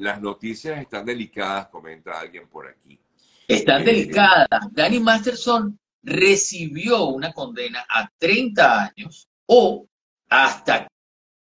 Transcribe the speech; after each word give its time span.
las 0.00 0.20
noticias 0.20 0.80
están 0.80 1.04
delicadas, 1.04 1.68
comenta 1.68 2.18
alguien 2.18 2.48
por 2.48 2.66
aquí. 2.66 2.98
Están 3.46 3.82
eh, 3.82 3.84
delicadas. 3.84 4.48
Danny 4.72 4.98
Masterson 4.98 5.78
recibió 6.02 7.04
una 7.04 7.32
condena 7.32 7.84
a 7.86 8.10
30 8.18 8.84
años 8.86 9.28
o 9.46 9.86
hasta 10.30 10.88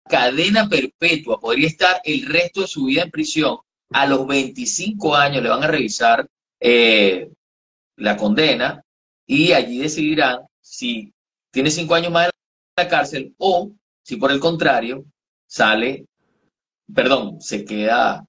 cadena 0.09 0.67
perpetua. 0.67 1.39
Podría 1.39 1.67
estar 1.67 2.01
el 2.03 2.25
resto 2.25 2.61
de 2.61 2.67
su 2.67 2.85
vida 2.85 3.03
en 3.03 3.11
prisión. 3.11 3.59
A 3.91 4.05
los 4.05 4.27
25 4.27 5.15
años 5.15 5.41
le 5.41 5.49
van 5.49 5.63
a 5.63 5.67
revisar 5.67 6.27
eh, 6.59 7.31
la 7.95 8.17
condena 8.17 8.83
y 9.25 9.53
allí 9.53 9.79
decidirán 9.79 10.39
si 10.59 11.13
tiene 11.49 11.71
5 11.71 11.95
años 11.95 12.11
más 12.11 12.25
en 12.25 12.31
la 12.83 12.89
cárcel 12.89 13.33
o 13.37 13.71
si 14.03 14.17
por 14.17 14.31
el 14.31 14.39
contrario 14.39 15.05
sale, 15.47 16.05
perdón, 16.93 17.39
se 17.39 17.63
queda 17.63 18.25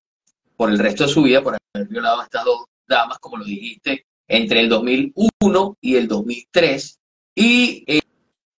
por 0.61 0.71
el 0.71 0.79
resto 0.79 1.05
de 1.05 1.09
su 1.09 1.23
vida 1.23 1.43
por 1.43 1.57
haber 1.75 1.89
violado 1.89 2.21
a 2.21 2.25
estas 2.25 2.45
dos 2.45 2.67
damas, 2.87 3.19
como 3.19 3.39
lo 3.39 3.47
dijiste, 3.47 4.05
entre 4.29 4.61
el 4.61 4.69
2001 4.69 5.79
y 5.81 5.97
el 5.97 6.07
2003. 6.07 6.99
Y 7.35 7.83
eh, 7.87 8.01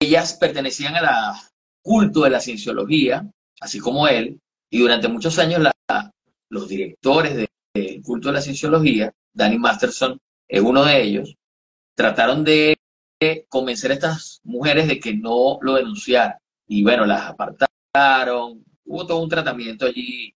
ellas 0.00 0.32
pertenecían 0.34 0.96
a 0.96 1.02
la 1.02 1.40
culto 1.80 2.24
de 2.24 2.30
la 2.30 2.40
cienciología, 2.40 3.24
así 3.60 3.78
como 3.78 4.08
él, 4.08 4.40
y 4.68 4.80
durante 4.80 5.06
muchos 5.06 5.38
años 5.38 5.62
los 6.48 6.68
directores 6.68 7.36
del 7.36 8.02
culto 8.02 8.30
de 8.30 8.34
la 8.34 8.42
cienciología, 8.42 9.12
Danny 9.32 9.58
Masterson 9.60 10.18
es 10.48 10.60
uno 10.60 10.84
de 10.84 11.02
ellos, 11.02 11.36
trataron 11.94 12.42
de 12.42 12.76
convencer 13.48 13.92
a 13.92 13.94
estas 13.94 14.40
mujeres 14.42 14.88
de 14.88 14.98
que 14.98 15.14
no 15.14 15.60
lo 15.60 15.74
denunciaran. 15.74 16.36
Y 16.66 16.82
bueno, 16.82 17.06
las 17.06 17.30
apartaron, 17.30 18.64
hubo 18.86 19.06
todo 19.06 19.22
un 19.22 19.28
tratamiento 19.28 19.86
allí 19.86 20.34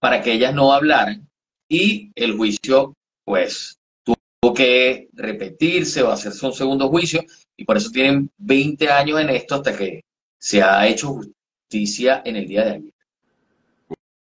para 0.00 0.22
que 0.22 0.32
ellas 0.32 0.54
no 0.54 0.72
hablaran 0.72 1.28
y 1.68 2.10
el 2.16 2.36
juicio 2.36 2.94
pues 3.24 3.78
tuvo 4.02 4.54
que 4.54 5.08
repetirse 5.12 6.02
o 6.02 6.10
hacerse 6.10 6.44
un 6.44 6.52
segundo 6.52 6.88
juicio 6.88 7.22
y 7.56 7.64
por 7.64 7.76
eso 7.76 7.90
tienen 7.90 8.30
20 8.38 8.88
años 8.88 9.20
en 9.20 9.30
esto 9.30 9.56
hasta 9.56 9.76
que 9.76 10.02
se 10.38 10.62
ha 10.62 10.88
hecho 10.88 11.20
justicia 11.68 12.22
en 12.24 12.36
el 12.36 12.48
día 12.48 12.64
de 12.64 12.70
ayer. 12.70 12.94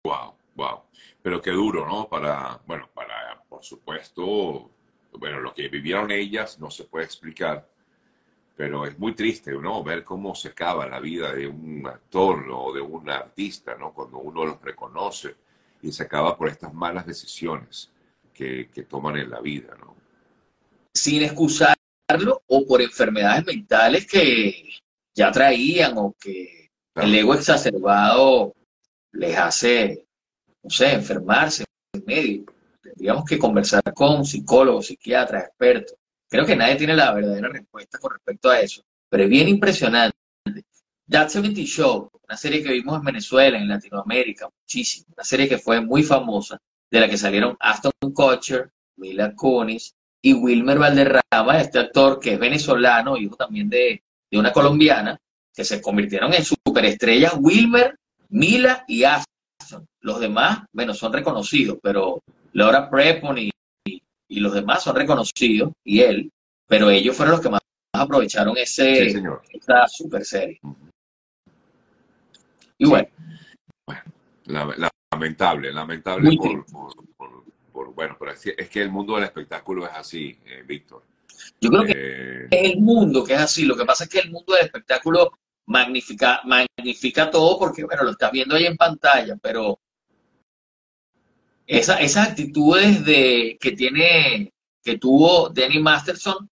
Wow, 0.03 0.35
wow. 0.55 0.81
Pero 1.21 1.41
qué 1.41 1.51
duro, 1.51 1.87
¿no? 1.87 2.09
Para, 2.09 2.59
bueno, 2.67 2.89
para, 2.93 3.41
por 3.47 3.63
supuesto, 3.63 4.69
bueno, 5.13 5.39
lo 5.39 5.53
que 5.53 5.69
vivieron 5.69 6.11
ellas 6.11 6.59
no 6.59 6.69
se 6.69 6.83
puede 6.83 7.05
explicar, 7.05 7.65
pero 8.57 8.85
es 8.85 8.99
muy 8.99 9.15
triste, 9.15 9.51
¿no? 9.53 9.81
Ver 9.81 10.03
cómo 10.03 10.35
se 10.35 10.49
acaba 10.49 10.85
la 10.85 10.99
vida 10.99 11.31
de 11.33 11.47
un 11.47 11.87
actor 11.87 12.45
o 12.51 12.73
de 12.73 12.81
un 12.81 13.09
artista, 13.09 13.75
¿no? 13.75 13.93
Cuando 13.93 14.17
uno 14.17 14.45
los 14.45 14.61
reconoce 14.61 15.35
y 15.83 15.91
se 15.91 16.03
acaba 16.03 16.37
por 16.37 16.49
estas 16.49 16.73
malas 16.73 17.05
decisiones 17.05 17.91
que, 18.33 18.69
que 18.73 18.83
toman 18.83 19.17
en 19.17 19.29
la 19.29 19.41
vida, 19.41 19.75
¿no? 19.79 19.95
Sin 20.93 21.21
excusarlo 21.21 22.41
o 22.47 22.65
por 22.65 22.81
enfermedades 22.81 23.45
mentales 23.45 24.07
que 24.07 24.69
ya 25.13 25.31
traían 25.31 25.93
o 25.97 26.15
que 26.19 26.71
el 26.95 27.13
ego 27.13 27.33
exacerbado 27.33 28.55
les 29.11 29.37
hace, 29.37 30.05
no 30.63 30.69
sé, 30.69 30.93
enfermarse 30.93 31.65
en 31.93 32.03
medio. 32.05 32.45
Tendríamos 32.81 33.25
que 33.25 33.37
conversar 33.37 33.83
con 33.93 34.25
psicólogos, 34.25 34.87
psiquiatras, 34.87 35.45
expertos. 35.45 35.97
Creo 36.29 36.45
que 36.45 36.55
nadie 36.55 36.75
tiene 36.75 36.95
la 36.95 37.13
verdadera 37.13 37.49
respuesta 37.49 37.97
con 37.99 38.11
respecto 38.13 38.49
a 38.49 38.59
eso, 38.59 38.81
pero 39.09 39.23
es 39.23 39.29
bien 39.29 39.49
impresionante. 39.49 40.12
That 41.09 41.29
70 41.29 41.61
Show, 41.61 42.09
una 42.27 42.37
serie 42.37 42.63
que 42.63 42.71
vimos 42.71 42.97
en 42.97 43.03
Venezuela, 43.03 43.57
en 43.57 43.67
Latinoamérica, 43.67 44.47
muchísimo, 44.61 45.07
una 45.15 45.23
serie 45.23 45.49
que 45.49 45.57
fue 45.57 45.81
muy 45.81 46.03
famosa, 46.03 46.57
de 46.89 46.99
la 46.99 47.09
que 47.09 47.17
salieron 47.17 47.57
Aston 47.59 47.91
Kutcher, 48.13 48.71
Mila 48.97 49.33
Kunis 49.35 49.93
y 50.21 50.33
Wilmer 50.33 50.79
Valderrama, 50.79 51.59
este 51.59 51.79
actor 51.79 52.19
que 52.19 52.33
es 52.33 52.39
venezolano, 52.39 53.17
hijo 53.17 53.35
también 53.35 53.69
de, 53.69 54.01
de 54.31 54.37
una 54.37 54.53
colombiana, 54.53 55.19
que 55.53 55.65
se 55.65 55.81
convirtieron 55.81 56.33
en 56.33 56.45
superestrellas, 56.45 57.35
Wilmer, 57.37 57.97
Mila 58.29 58.85
y 58.87 59.03
Aston. 59.03 59.85
Los 60.01 60.19
demás, 60.19 60.65
bueno, 60.71 60.93
son 60.93 61.11
reconocidos, 61.11 61.77
pero 61.81 62.21
Laura 62.53 62.89
Prepon 62.89 63.37
y, 63.37 63.51
y, 63.85 64.39
los 64.39 64.53
demás 64.53 64.83
son 64.83 64.95
reconocidos, 64.95 65.73
y 65.83 66.01
él, 66.01 66.31
pero 66.67 66.89
ellos 66.89 67.15
fueron 67.15 67.33
los 67.33 67.41
que 67.41 67.49
más 67.49 67.61
aprovecharon 67.93 68.57
ese, 68.57 69.07
esa 69.07 69.87
super 69.87 70.23
serie. 70.23 70.59
Y 72.83 72.89
bueno. 72.89 73.07
lamentable, 75.11 75.71
lamentable 75.71 76.37
por, 77.71 77.93
bueno, 77.93 78.17
pero 78.19 78.31
es, 78.31 78.69
que 78.69 78.81
el 78.81 78.91
mundo 78.91 79.15
del 79.15 79.23
espectáculo 79.23 79.85
es 79.85 79.93
así, 79.93 80.37
eh, 80.45 80.63
Víctor. 80.65 81.03
Yo 81.61 81.69
creo 81.69 81.83
que 81.83 81.93
eh, 81.95 82.47
es 82.51 82.71
el 82.73 82.81
mundo 82.81 83.23
que 83.23 83.33
es 83.33 83.39
así. 83.39 83.65
Lo 83.65 83.77
que 83.77 83.85
pasa 83.85 84.03
es 84.03 84.09
que 84.09 84.19
el 84.19 84.31
mundo 84.31 84.53
del 84.53 84.65
espectáculo 84.65 85.31
magnifica, 85.65 86.41
magnifica 86.43 87.31
todo 87.31 87.57
porque, 87.57 87.83
bueno, 87.85 88.03
lo 88.03 88.11
estás 88.11 88.31
viendo 88.31 88.55
ahí 88.55 88.65
en 88.65 88.75
pantalla, 88.75 89.37
pero 89.41 89.79
esa, 91.65 91.97
esas 92.01 92.29
actitudes 92.29 93.05
de, 93.05 93.57
que 93.59 93.71
tiene, 93.71 94.53
que 94.83 94.97
tuvo 94.97 95.49
Danny 95.49 95.79
Masterson 95.79 96.49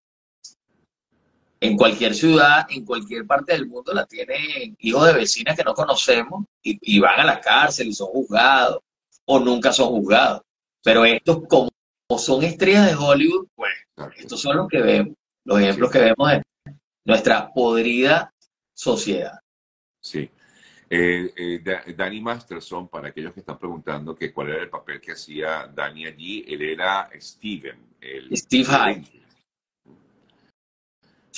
en 1.63 1.77
cualquier 1.77 2.15
ciudad, 2.15 2.65
en 2.69 2.83
cualquier 2.83 3.25
parte 3.25 3.53
del 3.53 3.67
mundo, 3.67 3.93
la 3.93 4.05
tienen 4.07 4.75
hijos 4.79 5.05
de 5.05 5.13
vecinas 5.13 5.55
que 5.55 5.63
no 5.63 5.75
conocemos 5.75 6.45
y, 6.63 6.77
y 6.81 6.99
van 6.99 7.19
a 7.19 7.23
la 7.23 7.39
cárcel 7.39 7.87
y 7.87 7.93
son 7.93 8.07
juzgados 8.07 8.79
o 9.25 9.39
nunca 9.39 9.71
son 9.71 9.89
juzgados. 9.89 10.41
Pero 10.83 11.05
estos, 11.05 11.43
como 11.47 11.69
son 12.17 12.43
estrellas 12.43 12.87
de 12.87 12.95
Hollywood, 12.95 13.47
pues 13.55 13.73
estos 14.17 14.41
son 14.41 14.57
los 14.57 14.67
que 14.67 14.81
vemos, 14.81 15.15
los 15.45 15.59
ejemplos 15.59 15.91
que 15.91 15.99
vemos 15.99 16.33
en 16.33 16.41
nuestra 17.05 17.53
podrida 17.53 18.33
sociedad. 18.73 19.39
Sí. 19.99 20.29
Eh, 20.89 21.31
eh, 21.37 21.93
Danny 21.95 22.19
Masterson, 22.19 22.89
para 22.89 23.09
aquellos 23.09 23.33
que 23.33 23.39
están 23.39 23.57
preguntando 23.57 24.13
que 24.13 24.33
cuál 24.33 24.49
era 24.49 24.63
el 24.63 24.69
papel 24.69 24.99
que 24.99 25.13
hacía 25.13 25.67
Danny 25.73 26.07
allí, 26.07 26.43
él 26.47 26.61
era 26.63 27.09
Steven. 27.15 27.91
El, 28.01 28.35
Steve 28.35 28.65
Hyde. 28.65 29.20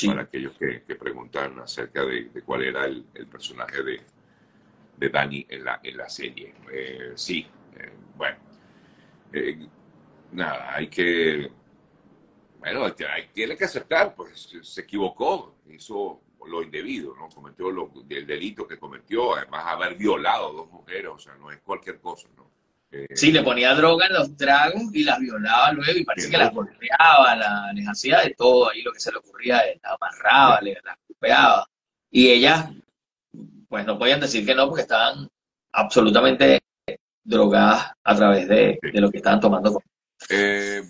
Para 0.08 0.24
aquellos 0.24 0.58
que, 0.58 0.96
preguntan 0.96 1.60
acerca 1.60 2.04
de, 2.04 2.30
cuál 2.46 2.64
era 2.64 2.86
el, 2.86 3.06
personaje 3.30 3.84
de, 3.84 4.02
de, 4.98 5.10
Danny 5.10 5.46
en 5.50 5.64
la, 5.64 5.80
en 5.84 5.98
la 5.98 6.10
serie. 6.10 6.54
Eh, 6.72 7.14
sí, 7.16 7.46
bueno. 8.18 8.38
nada, 10.32 10.76
hay 10.76 10.88
que 10.88 11.52
bueno, 12.64 12.94
tiene 13.34 13.58
que 13.58 13.66
aceptar, 13.66 14.16
pues 14.16 14.50
se 14.62 14.82
equivocó, 14.82 15.58
hizo 15.68 16.22
lo 16.48 16.64
indebido, 16.64 17.14
¿no? 17.14 17.28
Cometió 17.28 17.70
el 18.10 18.26
delito 18.26 18.66
que 18.66 18.80
cometió, 18.80 19.36
además 19.36 19.66
haber 19.66 19.96
violado 19.96 20.48
a 20.48 20.54
dos 20.54 20.72
mujeres, 20.72 21.12
o 21.14 21.20
sea, 21.20 21.36
no 21.36 21.52
es 21.52 21.60
cualquier 21.60 22.00
cosa, 22.00 22.30
¿no? 22.38 22.50
Eh, 22.96 23.08
sí, 23.16 23.32
le 23.32 23.42
ponía 23.42 23.74
droga 23.74 24.06
en 24.06 24.14
los 24.14 24.38
tragos 24.38 24.84
y 24.94 25.04
las 25.04 25.20
violaba 25.20 25.72
luego 25.72 25.98
y 25.98 26.06
parece 26.06 26.30
que 26.30 26.38
las 26.38 26.54
golpeaba, 26.54 27.74
les 27.74 27.88
hacía 27.88 28.22
de 28.22 28.36
todo 28.36 28.70
ahí 28.70 28.84
lo 28.84 28.94
que 28.94 29.00
se 29.00 29.12
le 29.12 29.18
ocurría, 29.18 29.64
las 29.82 29.94
amarraba, 29.94 30.60
las 30.62 30.98
golpeaba. 31.08 31.68
Y 32.12 32.30
ellas, 32.30 32.70
pues 33.68 33.84
no 33.88 33.98
podían 33.98 34.20
decir 34.20 34.46
que 34.46 34.54
no 34.54 34.68
porque 34.68 34.84
estaban 34.84 35.28
absolutamente 35.72 36.62
drogadas 37.24 37.94
a 38.04 38.16
través 38.16 38.48
de, 38.48 38.80
lo 38.94 39.10
que 39.10 39.18
estaban 39.18 39.40
tomando. 39.40 39.82
Eh, 40.30 40.84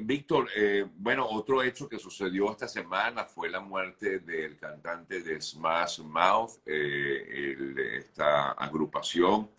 Víctor, 0.00 0.48
eh, 0.56 0.86
bueno, 0.96 1.26
otro 1.28 1.62
hecho 1.62 1.88
que 1.88 1.98
sucedió 1.98 2.50
esta 2.50 2.68
semana 2.68 3.24
fue 3.24 3.50
la 3.50 3.60
muerte 3.60 4.20
del 4.20 4.56
cantante 4.56 5.20
de 5.20 5.40
Smash 5.40 6.00
Mouth, 6.00 6.60
eh, 6.64 7.56
esta 7.98 8.52
agrupación. 8.52 9.50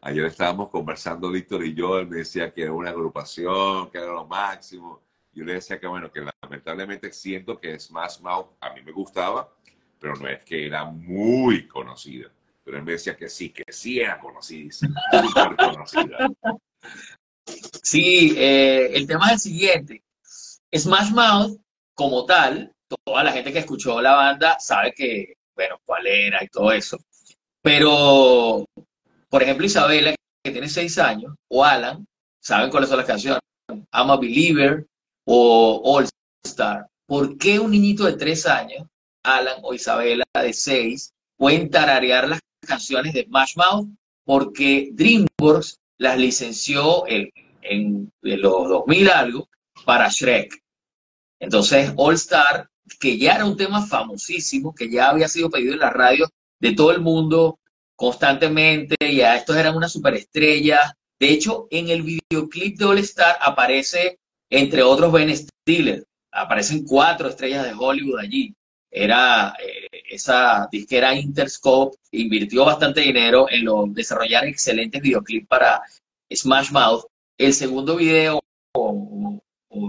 Ayer 0.00 0.24
estábamos 0.26 0.70
conversando, 0.70 1.30
Víctor 1.30 1.64
y 1.64 1.74
yo, 1.74 1.98
él 1.98 2.06
me 2.06 2.18
decía 2.18 2.52
que 2.52 2.62
era 2.62 2.72
una 2.72 2.90
agrupación, 2.90 3.90
que 3.90 3.98
era 3.98 4.12
lo 4.12 4.26
máximo. 4.26 5.02
Yo 5.32 5.44
le 5.44 5.54
decía 5.54 5.78
que, 5.78 5.86
bueno, 5.86 6.10
que 6.10 6.24
lamentablemente 6.42 7.12
siento 7.12 7.58
que 7.58 7.78
Smash 7.78 8.20
Mouth 8.20 8.52
a 8.60 8.72
mí 8.72 8.82
me 8.82 8.92
gustaba, 8.92 9.52
pero 9.98 10.14
no 10.14 10.28
es 10.28 10.42
que 10.44 10.66
era 10.66 10.84
muy 10.84 11.66
conocida. 11.66 12.30
Pero 12.64 12.78
él 12.78 12.84
me 12.84 12.92
decía 12.92 13.16
que 13.16 13.28
sí, 13.28 13.50
que 13.50 13.64
sí 13.72 14.00
era 14.00 14.18
conocida, 14.18 14.70
conocida. 15.56 16.28
Sí, 17.82 18.34
eh, 18.36 18.90
el 18.92 19.06
tema 19.06 19.26
es 19.26 19.32
el 19.32 19.38
siguiente. 19.38 20.02
Smash 20.74 21.12
Mouth, 21.12 21.60
como 21.94 22.24
tal, 22.26 22.72
toda 23.04 23.24
la 23.24 23.32
gente 23.32 23.52
que 23.52 23.60
escuchó 23.60 24.00
la 24.00 24.14
banda 24.14 24.56
sabe 24.58 24.92
que, 24.92 25.34
bueno, 25.54 25.78
cuál 25.84 26.06
era 26.06 26.42
y 26.42 26.48
todo 26.48 26.72
eso. 26.72 26.98
Pero, 27.62 28.64
por 29.36 29.42
ejemplo, 29.42 29.66
Isabela, 29.66 30.14
que 30.42 30.50
tiene 30.50 30.66
seis 30.66 30.96
años, 30.96 31.34
o 31.48 31.62
Alan, 31.62 32.06
saben 32.42 32.70
cuáles 32.70 32.88
son 32.88 32.96
las 32.96 33.06
canciones. 33.06 33.38
I'm 33.92 34.10
a 34.10 34.16
Believer 34.16 34.86
o 35.26 35.82
All 35.84 36.08
Star. 36.42 36.86
¿Por 37.06 37.36
qué 37.36 37.58
un 37.58 37.70
niñito 37.70 38.04
de 38.04 38.14
tres 38.14 38.46
años, 38.46 38.88
Alan 39.22 39.58
o 39.60 39.74
Isabela 39.74 40.24
de 40.32 40.54
seis, 40.54 41.12
pueden 41.36 41.68
tararear 41.70 42.26
las 42.26 42.40
canciones 42.66 43.12
de 43.12 43.24
Smash 43.24 43.56
Mouth? 43.56 43.88
Porque 44.24 44.88
DreamWorks 44.94 45.80
las 45.98 46.16
licenció 46.16 47.06
en, 47.06 47.30
en, 47.60 48.10
los 48.22 48.68
2000 48.70 49.10
algo 49.10 49.50
para 49.84 50.08
Shrek. 50.08 50.62
Entonces, 51.40 51.92
All 51.98 52.14
Star, 52.14 52.70
que 52.98 53.18
ya 53.18 53.34
era 53.34 53.44
un 53.44 53.58
tema 53.58 53.86
famosísimo, 53.86 54.74
que 54.74 54.90
ya 54.90 55.10
había 55.10 55.28
sido 55.28 55.50
pedido 55.50 55.74
en 55.74 55.80
la 55.80 55.90
radio 55.90 56.26
de 56.58 56.72
todo 56.72 56.90
el 56.90 57.02
mundo 57.02 57.58
constantemente, 57.96 58.96
ya 59.00 59.36
estos 59.36 59.56
eran 59.56 59.76
una 59.76 59.88
superestrella. 59.88 60.96
De 61.18 61.30
hecho, 61.30 61.66
en 61.70 61.88
el 61.88 62.02
videoclip 62.02 62.78
de 62.78 62.84
All 62.84 62.98
Star 62.98 63.38
aparece, 63.40 64.18
entre 64.50 64.82
otros, 64.82 65.10
Ben 65.12 65.34
Stiller. 65.34 66.04
Aparecen 66.30 66.84
cuatro 66.84 67.28
estrellas 67.28 67.64
de 67.64 67.74
Hollywood 67.76 68.20
allí. 68.20 68.54
Era 68.90 69.54
eh, 69.58 69.88
esa 70.10 70.68
disquera 70.70 71.14
Interscope, 71.14 71.96
invirtió 72.12 72.64
bastante 72.64 73.00
dinero 73.00 73.46
en 73.50 73.64
lo, 73.64 73.86
desarrollar 73.88 74.44
excelentes 74.44 75.02
videoclips 75.02 75.48
para 75.48 75.82
Smash 76.32 76.70
Mouth. 76.70 77.04
El 77.38 77.52
segundo 77.52 77.96
video, 77.96 78.40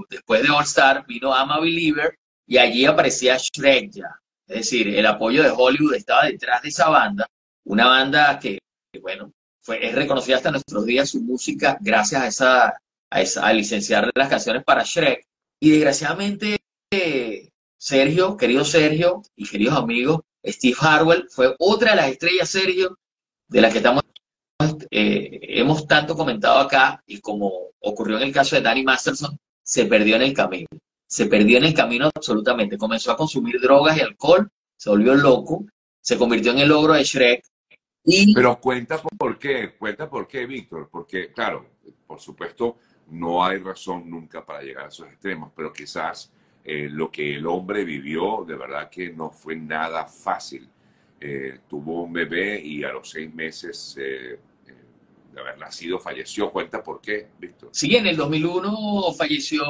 después 0.10 0.44
de 0.44 0.50
All 0.50 0.64
Star, 0.64 1.06
vino 1.06 1.30
I'm 1.30 1.52
a 1.52 1.60
Believer 1.60 2.18
y 2.46 2.58
allí 2.58 2.86
aparecía 2.86 3.38
Shrek 3.38 3.92
ya. 3.92 4.20
Es 4.48 4.58
decir, 4.58 4.88
el 4.88 5.06
apoyo 5.06 5.44
de 5.44 5.54
Hollywood 5.56 5.96
estaba 5.96 6.26
detrás 6.26 6.62
de 6.62 6.70
esa 6.70 6.90
banda, 6.90 7.28
una 7.68 7.88
banda 7.88 8.40
que, 8.40 8.60
bueno, 9.02 9.32
fue, 9.62 9.86
es 9.86 9.96
reconocida 9.96 10.38
hasta 10.38 10.52
nuestros 10.52 10.86
días 10.86 11.10
su 11.10 11.22
música 11.22 11.78
gracias 11.82 12.22
a 12.22 12.28
esa, 12.28 12.82
a, 13.10 13.22
esa, 13.22 13.46
a 13.46 13.54
licenciar 13.54 14.10
las 14.16 14.30
canciones 14.30 14.64
para 14.64 14.84
Shrek. 14.84 15.26
Y 15.60 15.72
desgraciadamente, 15.72 16.58
Sergio, 17.78 18.38
querido 18.38 18.64
Sergio 18.64 19.22
y 19.36 19.48
queridos 19.48 19.76
amigos, 19.76 20.22
Steve 20.46 20.76
Harwell 20.80 21.28
fue 21.30 21.56
otra 21.60 21.92
de 21.92 21.98
las 21.98 22.12
estrellas, 22.12 22.50
Sergio, 22.50 22.98
de 23.48 23.62
las 23.62 23.72
que 23.72 23.80
estamos, 23.80 24.04
eh, 24.92 25.40
hemos 25.42 25.88
tanto 25.88 26.16
comentado 26.16 26.60
acá 26.60 27.04
y 27.06 27.20
como 27.20 27.72
ocurrió 27.80 28.18
en 28.18 28.24
el 28.24 28.34
caso 28.34 28.56
de 28.56 28.62
Danny 28.62 28.84
Masterson, 28.84 29.38
se 29.64 29.86
perdió 29.86 30.16
en 30.16 30.22
el 30.22 30.34
camino 30.34 30.68
se 31.08 31.26
perdió 31.28 31.58
en 31.58 31.64
el 31.64 31.74
camino 31.74 32.10
absolutamente. 32.14 32.78
Comenzó 32.78 33.12
a 33.12 33.18
consumir 33.18 33.60
drogas 33.60 33.98
y 33.98 34.02
alcohol, 34.02 34.50
se 34.76 34.90
volvió 34.90 35.16
loco, 35.16 35.66
se 36.02 36.18
convirtió 36.18 36.52
en 36.52 36.60
el 36.60 36.72
ogro 36.72 36.94
de 36.94 37.04
Shrek. 37.04 37.44
Y... 38.10 38.34
Pero 38.34 38.58
cuenta 38.62 39.02
por 39.02 39.38
qué, 39.38 39.74
cuenta 39.78 40.10
por 40.10 40.28
qué, 40.30 40.46
Víctor, 40.46 40.88
porque 40.90 41.34
claro, 41.34 41.66
por 42.08 42.22
supuesto, 42.22 42.78
no 43.10 43.44
hay 43.44 43.58
razón 43.58 44.10
nunca 44.10 44.46
para 44.46 44.62
llegar 44.62 44.86
a 44.86 44.88
esos 44.88 45.08
extremos, 45.08 45.52
pero 45.54 45.74
quizás 45.74 46.32
eh, 46.64 46.88
lo 46.90 47.12
que 47.12 47.36
el 47.36 47.46
hombre 47.46 47.84
vivió 47.84 48.46
de 48.48 48.56
verdad 48.56 48.90
que 48.90 49.12
no 49.12 49.30
fue 49.30 49.58
nada 49.58 50.06
fácil. 50.06 50.70
Eh, 51.20 51.60
tuvo 51.68 52.04
un 52.04 52.14
bebé 52.14 52.62
y 52.62 52.86
a 52.86 52.94
los 52.94 53.10
seis 53.10 53.34
meses 53.34 53.98
eh, 54.00 54.40
de 55.34 55.42
haber 55.42 55.58
nacido 55.58 56.00
falleció. 56.00 56.50
Cuenta 56.50 56.82
por 56.82 57.02
qué, 57.02 57.28
Víctor. 57.38 57.72
Sí, 57.74 57.94
en 57.94 58.08
el 58.08 58.16
2001 58.16 59.14
falleció 59.18 59.66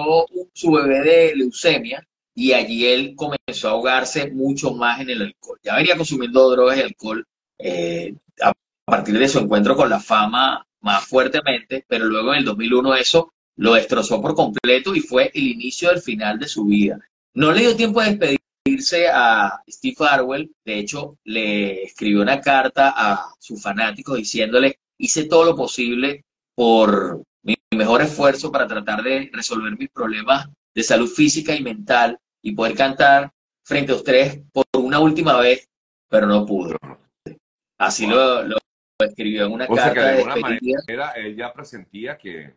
su 0.54 0.72
bebé 0.72 1.02
de 1.02 1.36
leucemia 1.36 2.08
y 2.36 2.54
allí 2.54 2.86
él 2.86 3.16
comenzó 3.16 3.70
a 3.70 3.72
ahogarse 3.72 4.30
mucho 4.30 4.76
más 4.76 5.02
en 5.02 5.10
el 5.10 5.22
alcohol. 5.24 5.60
Ya 5.64 5.76
venía 5.76 5.98
consumiendo 5.98 6.52
drogas 6.52 6.78
y 6.78 6.82
alcohol 6.82 7.26
eh, 7.60 8.14
a 8.42 8.54
partir 8.86 9.18
de 9.18 9.28
su 9.28 9.40
encuentro 9.40 9.76
con 9.76 9.90
la 9.90 10.00
fama 10.00 10.66
más 10.82 11.06
fuertamente, 11.06 11.86
pero 11.88 12.06
luego 12.06 12.34
en 12.34 12.40
el 12.40 12.46
2001 12.46 12.96
eso 12.96 13.34
lo 13.58 13.74
destrozó 13.74 14.22
por 14.22 14.36
completo 14.36 14.96
y 14.96 15.02
fue 15.02 15.32
el 15.34 15.48
inicio 15.48 15.90
del 15.90 16.02
final 16.02 16.40
de 16.40 16.48
su 16.48 16.66
vida. 16.66 17.00
No 17.34 17.52
le 17.52 17.62
dio 17.62 17.76
tiempo 17.76 18.02
de 18.02 18.16
despedirse 18.16 19.08
a 19.10 19.62
Steve 19.68 19.96
Harwell, 20.00 20.52
de 20.64 20.80
hecho 20.80 21.18
le 21.24 21.84
escribió 21.84 22.22
una 22.22 22.40
carta 22.40 22.94
a 22.96 23.34
sus 23.40 23.62
fanáticos 23.62 24.18
diciéndole 24.18 24.80
hice 24.98 25.26
todo 25.26 25.46
lo 25.46 25.56
posible 25.56 26.24
por 26.56 27.22
mi 27.44 27.56
mejor 27.76 28.02
esfuerzo 28.02 28.52
para 28.52 28.68
tratar 28.68 29.04
de 29.04 29.30
resolver 29.32 29.78
mis 29.78 29.90
problemas 29.90 30.48
de 30.74 30.84
salud 30.84 31.08
física 31.08 31.56
y 31.56 31.64
mental 31.64 32.20
y 32.42 32.54
poder 32.54 32.76
cantar 32.76 33.32
frente 33.64 33.92
a 33.92 33.96
ustedes 33.96 34.42
por 34.52 34.66
una 34.74 35.00
última 35.00 35.38
vez, 35.38 35.68
pero 36.10 36.28
no 36.28 36.46
pudo. 36.46 36.78
Así 37.78 38.08
lo, 38.08 38.44
escribió 39.00 39.46
en 39.46 39.54
una 39.54 39.68
carta 39.68 40.02
de, 40.02 40.10
alguna 40.24 40.36
manera 40.38 41.12
él 41.16 41.36
ya 41.36 41.54
presentía 41.54 42.18
que, 42.18 42.56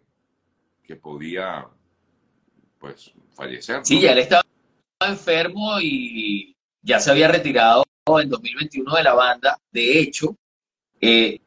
que 0.83 0.97
podía 0.97 1.67
pues 2.79 3.13
fallecer. 3.33 3.81
Sí, 3.85 4.01
ya 4.01 4.13
él 4.13 4.21
estaba 4.21 4.43
enfermo 5.07 5.79
y 5.81 6.57
ya 6.83 6.99
se 6.99 7.11
había 7.11 7.29
retirado 7.29 7.85
en 8.07 8.29
2021 8.29 8.97
de 8.97 9.03
la 9.03 9.15
banda. 9.15 9.59
De 9.71 10.01
hecho, 10.01 10.37
eh, 11.01 11.39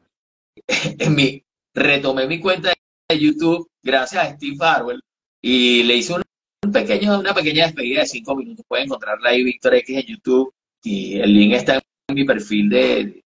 en 0.98 1.14
mi, 1.14 1.42
retomé 1.74 2.26
mi 2.26 2.40
cuenta 2.40 2.72
de 3.08 3.18
YouTube 3.18 3.68
gracias 3.82 4.24
a 4.24 4.34
Steve 4.34 4.56
Farwell 4.56 5.02
y 5.42 5.82
le 5.82 5.96
hice 5.96 6.14
un, 6.14 6.72
pequeño, 6.72 7.18
una 7.18 7.34
pequeña 7.34 7.66
despedida 7.66 8.00
de 8.00 8.06
cinco 8.06 8.36
minutos. 8.36 8.64
Pueden 8.66 8.86
encontrarla 8.86 9.30
ahí, 9.30 9.42
Víctor 9.42 9.74
X, 9.74 9.98
en 9.98 10.06
YouTube 10.06 10.54
y 10.82 11.18
el 11.18 11.34
link 11.34 11.54
está 11.54 11.74
en 11.74 12.14
mi 12.14 12.24
perfil 12.24 12.68
de 12.68 13.23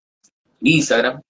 Instagram. 0.61 1.21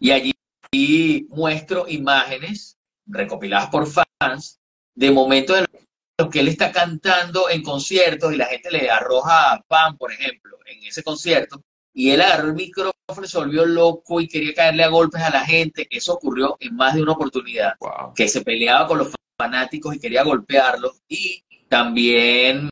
Y 0.00 0.10
allí 0.10 1.26
muestro 1.28 1.86
imágenes 1.88 2.76
recopiladas 3.06 3.68
por 3.70 3.86
fans 3.86 4.58
de 4.94 5.10
momentos 5.10 5.58
en 5.58 5.66
los 6.18 6.30
que 6.30 6.40
él 6.40 6.48
está 6.48 6.72
cantando 6.72 7.48
en 7.50 7.62
conciertos 7.62 8.32
y 8.32 8.36
la 8.36 8.46
gente 8.46 8.70
le 8.70 8.90
arroja 8.90 9.62
pan, 9.68 9.96
por 9.96 10.12
ejemplo, 10.12 10.58
en 10.66 10.84
ese 10.84 11.02
concierto 11.02 11.62
y 11.94 12.10
él 12.10 12.20
agarró 12.20 12.48
el 12.48 12.54
micrófono, 12.54 13.26
se 13.26 13.38
volvió 13.38 13.66
loco 13.66 14.20
y 14.20 14.28
quería 14.28 14.54
caerle 14.54 14.84
a 14.84 14.88
golpes 14.88 15.22
a 15.22 15.30
la 15.30 15.44
gente. 15.44 15.86
Eso 15.90 16.14
ocurrió 16.14 16.56
en 16.60 16.74
más 16.74 16.94
de 16.94 17.02
una 17.02 17.12
oportunidad, 17.12 17.74
que 18.14 18.28
se 18.28 18.42
peleaba 18.42 18.86
con 18.86 18.98
los 18.98 19.12
fanáticos 19.38 19.94
y 19.94 20.00
quería 20.00 20.22
golpearlos. 20.22 21.02
Y 21.08 21.44
también, 21.68 22.70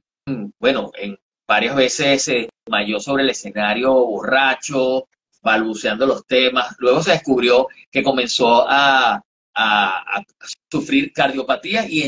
bueno, 0.59 0.91
en 0.97 1.19
varias 1.47 1.77
veces 1.77 2.23
se 2.23 2.49
desmayó 2.65 3.01
sobre 3.01 3.25
el 3.25 3.31
escenario 3.31 3.93
borracho, 3.93 5.07
balbuceando 5.43 6.07
los 6.07 6.27
temas. 6.27 6.75
Luego 6.79 7.03
se 7.03 7.13
descubrió 7.13 7.69
que 7.91 8.03
comenzó 8.03 8.67
a, 8.69 9.23
sufrir 10.71 11.13
cardiopatía 11.13 11.87
y 11.87 12.03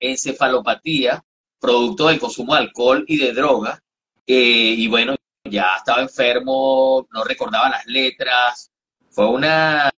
encefalopatía, 0.00 1.24
producto 1.58 2.08
del 2.08 2.18
consumo 2.18 2.54
de 2.54 2.60
alcohol 2.60 3.04
y 3.06 3.16
de 3.16 3.32
droga. 3.32 3.82
Eh, 4.26 4.74
y 4.76 4.86
bueno, 4.88 5.16
ya 5.44 5.76
estaba 5.78 6.02
enfermo, 6.02 7.06
no 7.12 7.24
recordaba 7.24 7.70
las 7.70 7.86
letras. 7.86 8.70
Fue 9.10 9.28
una, 9.28 9.90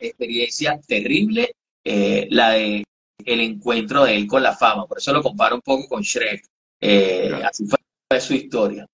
experiencia 0.00 0.80
terrible 0.86 1.54
eh, 1.84 2.26
la 2.30 2.50
de 2.50 2.84
el 3.24 3.40
encuentro 3.40 4.04
de 4.04 4.16
él 4.16 4.26
con 4.26 4.42
la 4.42 4.56
fama. 4.56 4.86
Por 4.86 4.98
eso 4.98 5.12
lo 5.12 5.22
comparo 5.22 5.56
un 5.56 5.62
poco 5.62 5.88
con 5.88 6.02
Shrek. 6.02 6.44
Eh, 6.80 7.40
así 7.44 7.66
fue, 7.66 8.20
su 8.20 8.34
historia. 8.34 8.86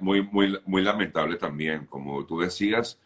Muy, 0.00 0.22
muy, 0.22 0.58
muy, 0.66 0.82
lamentable 0.82 1.36
también, 1.36 1.86
como 1.86 2.26
tú 2.26 2.40
decías, 2.40 2.98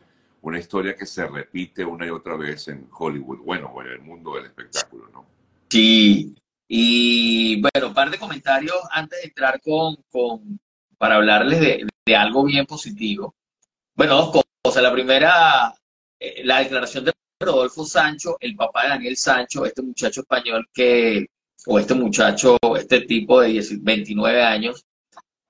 una 0.43 0.59
historia 0.59 0.97
que 0.97 1.07
se 1.07 1.25
repite 1.25 1.85
una 1.85 2.07
y 2.07 2.11
otra 2.11 2.37
vez 2.37 2.67
en 2.67 2.89
Hollywood, 2.91 3.39
bueno, 3.39 3.69
o 3.69 3.83
en 3.83 3.89
el 3.89 4.01
mundo 4.01 4.35
del 4.35 4.47
espectáculo, 4.47 5.09
¿no? 5.13 5.25
Sí, 5.71 6.35
y 6.67 7.61
bueno, 7.61 7.89
un 7.89 7.95
par 7.95 8.11
de 8.11 8.19
comentarios 8.19 8.77
antes 8.91 9.21
de 9.21 9.29
entrar 9.29 9.61
con, 9.61 9.95
con, 10.11 10.59
para 10.99 11.15
hablarles 11.15 11.61
de, 11.61 12.17
algo 12.17 12.45
bien 12.45 12.67
positivo. 12.67 13.37
Bueno, 13.95 14.17
dos 14.17 14.43
cosas. 14.65 14.83
La 14.83 14.93
primera, 14.93 15.73
eh, 16.19 16.43
la 16.45 16.59
declaración 16.59 17.05
de 17.05 17.13
Rodolfo 17.41 17.85
Sancho, 17.85 18.39
el 18.41 18.57
papá 18.57 18.83
de 18.83 18.89
Daniel 18.89 19.17
Sancho, 19.17 19.65
este 19.65 19.83
muchacho 19.83 20.23
español 20.23 20.69
que, 20.75 21.27
o 21.67 21.79
este 21.79 21.95
muchacho, 21.95 22.57
este 22.77 23.03
tipo 23.03 23.41
de 23.41 23.65
29 23.83 24.43
años, 24.43 24.85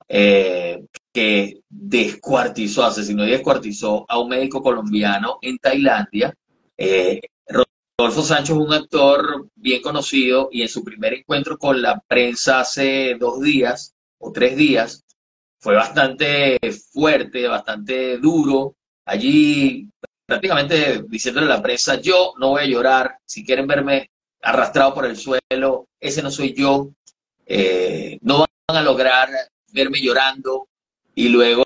eh, 0.08 0.84
que 1.12 1.60
descuartizó, 1.68 2.84
asesinó 2.84 3.26
y 3.26 3.30
descuartizó 3.30 4.04
a 4.08 4.18
un 4.18 4.28
médico 4.28 4.62
colombiano 4.62 5.38
en 5.42 5.58
Tailandia. 5.58 6.34
Eh, 6.76 7.20
Rodolfo 7.98 8.22
Sancho 8.22 8.52
es 8.54 8.58
un 8.58 8.72
actor 8.72 9.48
bien 9.54 9.82
conocido 9.82 10.48
y 10.52 10.62
en 10.62 10.68
su 10.68 10.84
primer 10.84 11.14
encuentro 11.14 11.56
con 11.58 11.80
la 11.80 11.98
prensa 12.06 12.60
hace 12.60 13.16
dos 13.18 13.40
días 13.40 13.94
o 14.18 14.32
tres 14.32 14.56
días, 14.56 15.04
fue 15.58 15.74
bastante 15.74 16.58
fuerte, 16.92 17.48
bastante 17.48 18.18
duro. 18.18 18.76
Allí 19.04 19.88
prácticamente 20.26 21.04
diciéndole 21.08 21.46
a 21.46 21.56
la 21.56 21.62
prensa, 21.62 22.00
yo 22.00 22.34
no 22.38 22.50
voy 22.50 22.62
a 22.62 22.66
llorar, 22.66 23.18
si 23.24 23.44
quieren 23.44 23.66
verme 23.66 24.10
arrastrado 24.42 24.94
por 24.94 25.06
el 25.06 25.16
suelo, 25.16 25.88
ese 25.98 26.22
no 26.22 26.30
soy 26.30 26.52
yo, 26.52 26.90
eh, 27.46 28.18
no 28.22 28.44
van 28.68 28.76
a 28.76 28.82
lograr 28.82 29.28
verme 29.76 30.00
llorando. 30.00 30.68
Y 31.14 31.28
luego 31.28 31.64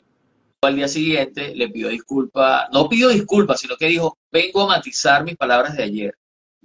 al 0.63 0.77
día 0.77 0.89
siguiente 0.89 1.55
le 1.55 1.69
pidió 1.71 1.89
disculpas, 1.89 2.69
no 2.73 2.89
pidió 2.89 3.09
disculpas, 3.09 3.61
sino 3.61 3.77
que 3.77 3.87
dijo, 3.87 4.19
vengo 4.31 4.63
a 4.63 4.77
matizar 4.77 5.25
mis 5.25 5.37
palabras 5.37 5.77
de 5.77 5.85
ayer. 5.85 6.15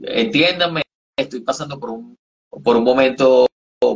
Entiéndanme, 0.02 0.82
estoy 1.18 1.42
pasando 1.42 1.80
por 1.80 1.92
un, 1.92 2.18
por 2.64 2.76
un 2.76 2.84
momento 2.84 3.48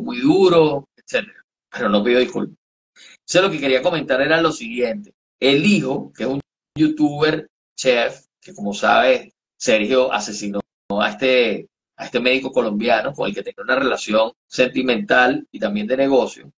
muy 0.02 0.20
duro, 0.20 0.88
etc. 0.96 1.28
Pero 1.70 1.90
no 1.90 2.04
pidió 2.04 2.20
disculpas. 2.20 2.58
Entonces 2.96 3.42
lo 3.42 3.52
que 3.52 3.60
quería 3.60 3.82
comentar 3.82 4.22
era 4.22 4.42
lo 4.42 4.52
siguiente. 4.52 5.14
El 5.40 5.66
hijo, 5.66 6.12
que 6.16 6.24
es 6.24 6.30
un 6.30 6.42
youtuber 6.78 7.50
chef, 7.78 8.26
que 8.42 8.54
como 8.54 8.74
sabes, 8.74 9.32
Sergio 9.58 10.12
asesinó 10.12 10.62
a 10.90 11.10
este, 11.10 11.68
a 11.98 12.06
este 12.06 12.20
médico 12.20 12.52
colombiano 12.52 13.14
con 13.14 13.28
el 13.28 13.36
que 13.36 13.44
tenía 13.44 13.64
una 13.64 13.76
relación 13.76 14.32
sentimental 14.48 15.46
y 15.52 15.60
también 15.60 15.88
de 15.88 15.98
negocio. 15.98 16.52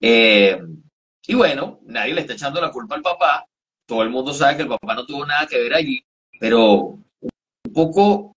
Eh, 0.00 0.60
y 1.26 1.34
bueno, 1.34 1.80
nadie 1.84 2.14
le 2.14 2.22
está 2.22 2.32
echando 2.34 2.60
la 2.60 2.70
culpa 2.70 2.94
al 2.94 3.02
papá. 3.02 3.46
Todo 3.86 4.02
el 4.02 4.10
mundo 4.10 4.32
sabe 4.32 4.56
que 4.56 4.62
el 4.62 4.68
papá 4.68 4.94
no 4.94 5.06
tuvo 5.06 5.26
nada 5.26 5.46
que 5.46 5.58
ver 5.58 5.74
allí, 5.74 6.02
pero 6.40 6.98
un 7.18 7.72
poco 7.72 8.32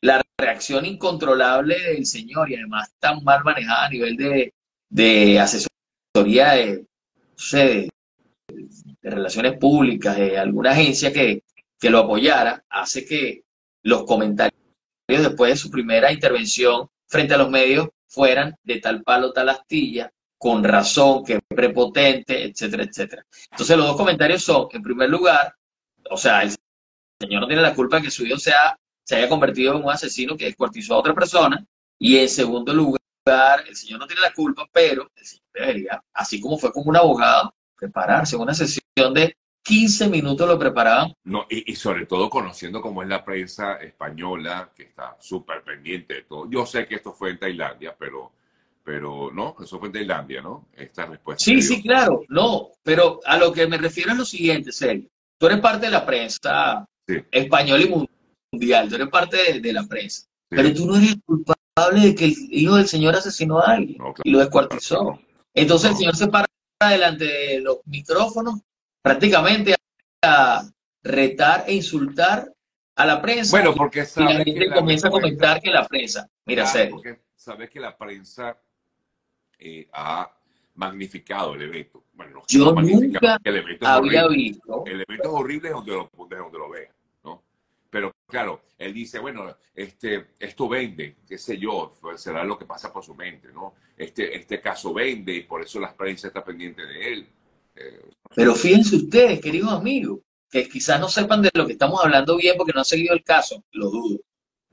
la 0.00 0.22
reacción 0.38 0.84
incontrolable 0.86 1.78
del 1.78 2.06
señor 2.06 2.50
y 2.50 2.56
además 2.56 2.92
tan 2.98 3.22
mal 3.24 3.42
manejada 3.44 3.86
a 3.86 3.90
nivel 3.90 4.16
de, 4.16 4.54
de 4.88 5.40
asesoría 5.40 6.52
de, 6.52 6.86
de, 7.52 7.88
relaciones 9.02 9.58
públicas, 9.58 10.16
de 10.16 10.38
alguna 10.38 10.72
agencia 10.72 11.12
que, 11.12 11.42
que 11.78 11.90
lo 11.90 12.00
apoyara, 12.00 12.64
hace 12.68 13.04
que 13.04 13.42
los 13.82 14.04
comentarios 14.04 14.52
después 15.08 15.52
de 15.52 15.56
su 15.56 15.70
primera 15.70 16.12
intervención 16.12 16.88
frente 17.06 17.34
a 17.34 17.38
los 17.38 17.50
medios 17.50 17.88
fueran 18.06 18.56
de 18.62 18.80
tal 18.80 19.02
palo, 19.02 19.32
tal 19.32 19.48
astilla, 19.48 20.12
con 20.38 20.62
razón, 20.62 21.24
que 21.24 21.40
prepotente, 21.48 22.44
etcétera, 22.44 22.84
etcétera. 22.84 23.26
Entonces 23.50 23.76
los 23.76 23.86
dos 23.86 23.96
comentarios 23.96 24.42
son, 24.42 24.68
en 24.72 24.82
primer 24.82 25.10
lugar, 25.10 25.54
o 26.10 26.16
sea, 26.16 26.42
el 26.42 26.54
señor 27.20 27.42
no 27.42 27.48
tiene 27.48 27.62
la 27.62 27.74
culpa 27.74 27.96
de 27.96 28.04
que 28.04 28.10
su 28.10 28.24
hijo 28.24 28.38
sea, 28.38 28.78
se 29.04 29.16
haya 29.16 29.28
convertido 29.28 29.74
en 29.74 29.82
un 29.82 29.90
asesino 29.90 30.36
que 30.36 30.44
descuartizó 30.44 30.94
a 30.94 30.98
otra 30.98 31.14
persona, 31.14 31.64
y 31.98 32.16
en 32.18 32.28
segundo 32.28 32.72
lugar, 32.72 33.64
el 33.66 33.74
señor 33.74 33.98
no 33.98 34.06
tiene 34.06 34.22
la 34.22 34.32
culpa, 34.32 34.66
pero 34.72 35.10
el 35.14 35.26
señor 35.26 35.44
debería, 35.52 36.02
así 36.12 36.40
como 36.40 36.56
fue 36.56 36.72
como 36.72 36.90
un 36.90 36.96
abogado, 36.96 37.52
prepararse 37.76 38.36
una 38.36 38.54
sesión 38.54 39.12
de 39.14 39.36
15 39.62 40.08
minutos 40.08 40.48
lo 40.48 40.58
preparaban. 40.58 41.12
No, 41.24 41.46
y, 41.50 41.74
sobre 41.76 42.06
todo 42.06 42.30
conociendo 42.30 42.80
cómo 42.80 43.02
es 43.02 43.08
la 43.08 43.22
prensa 43.22 43.74
española, 43.74 44.72
que 44.74 44.84
está 44.84 45.16
súper 45.20 45.62
pendiente 45.62 46.14
de 46.14 46.22
todo. 46.22 46.48
Yo 46.50 46.64
sé 46.64 46.86
que 46.86 46.94
esto 46.94 47.12
fue 47.12 47.30
en 47.30 47.38
Tailandia, 47.38 47.94
pero, 47.98 48.32
pero 48.88 49.30
no, 49.34 49.54
eso 49.62 49.78
fue 49.78 49.88
en 49.88 49.92
Tailandia, 49.92 50.40
¿no? 50.40 50.68
Esta 50.74 51.04
respuesta. 51.04 51.44
Sí, 51.44 51.60
sí, 51.60 51.82
claro, 51.82 52.22
no, 52.30 52.70
pero 52.82 53.20
a 53.26 53.36
lo 53.36 53.52
que 53.52 53.66
me 53.66 53.76
refiero 53.76 54.12
es 54.12 54.16
lo 54.16 54.24
siguiente, 54.24 54.72
Sergio. 54.72 55.10
Tú 55.38 55.44
eres 55.44 55.60
parte 55.60 55.84
de 55.84 55.92
la 55.92 56.06
prensa 56.06 56.86
española 57.30 57.84
y 57.84 58.08
mundial, 58.50 58.88
tú 58.88 58.94
eres 58.94 59.08
parte 59.08 59.60
de, 59.60 59.72
la 59.74 59.86
prensa, 59.86 60.24
pero 60.48 60.72
tú 60.72 60.86
no 60.86 60.96
eres 60.96 61.16
culpable 61.22 62.00
de 62.00 62.14
que 62.14 62.24
el 62.24 62.34
hijo 62.50 62.76
del 62.76 62.88
señor 62.88 63.14
asesinó 63.14 63.58
a 63.58 63.72
alguien 63.72 63.98
y 64.24 64.30
lo 64.30 64.38
descuartizó. 64.38 65.20
Entonces 65.52 65.90
el 65.90 65.96
señor 65.98 66.16
se 66.16 66.28
para 66.28 66.46
delante 66.88 67.24
de 67.26 67.60
los 67.60 67.80
micrófonos 67.84 68.54
prácticamente 69.02 69.74
a 70.24 70.66
retar 71.02 71.64
e 71.66 71.74
insultar 71.74 72.50
a 72.96 73.04
la 73.04 73.20
prensa. 73.20 73.50
Bueno, 73.50 73.74
porque 73.74 74.06
y 74.16 74.22
la 74.22 74.44
gente 74.44 74.70
comienza 74.74 75.08
a 75.08 75.10
comentar 75.10 75.60
que 75.60 75.70
la 75.70 75.86
prensa, 75.86 76.26
mira, 76.46 76.64
claro, 76.64 76.90
Porque 76.92 77.20
sabes 77.36 77.68
que 77.68 77.80
la 77.80 77.94
prensa 77.94 78.58
eh, 79.58 79.88
ha 79.92 80.30
magnificado 80.74 81.54
el 81.54 81.62
evento. 81.62 82.04
Bueno, 82.14 82.42
yo 82.46 82.72
nunca 82.72 83.38
el 83.42 83.56
evento 83.56 83.86
había 83.86 84.28
visto. 84.28 84.84
El 84.86 85.04
evento 85.08 85.28
es 85.28 85.34
horrible 85.34 85.70
donde 85.70 85.92
lo, 85.92 86.10
donde 86.16 86.58
lo 86.58 86.70
veas, 86.70 86.94
¿no? 87.24 87.42
Pero 87.90 88.12
claro, 88.26 88.62
él 88.78 88.94
dice, 88.94 89.18
bueno, 89.18 89.56
este, 89.74 90.28
esto 90.38 90.68
vende, 90.68 91.16
qué 91.26 91.38
sé 91.38 91.58
yo, 91.58 91.92
será 92.16 92.44
lo 92.44 92.58
que 92.58 92.64
pasa 92.64 92.92
por 92.92 93.04
su 93.04 93.14
mente, 93.14 93.48
¿no? 93.52 93.74
Este, 93.96 94.36
este 94.36 94.60
caso 94.60 94.94
vende 94.94 95.34
y 95.34 95.42
por 95.42 95.62
eso 95.62 95.80
la 95.80 95.94
prensa 95.94 96.28
está 96.28 96.44
pendiente 96.44 96.86
de 96.86 97.12
él. 97.12 97.28
Pero 98.34 98.54
fíjense 98.54 98.96
ustedes, 98.96 99.40
queridos 99.40 99.72
amigos, 99.72 100.20
que 100.50 100.68
quizás 100.68 101.00
no 101.00 101.08
sepan 101.08 101.42
de 101.42 101.50
lo 101.54 101.66
que 101.66 101.72
estamos 101.72 102.02
hablando 102.02 102.36
bien 102.36 102.56
porque 102.56 102.72
no 102.72 102.80
han 102.80 102.84
seguido 102.84 103.14
el 103.14 103.22
caso, 103.22 103.62
lo 103.72 103.90
dudo. 103.90 104.18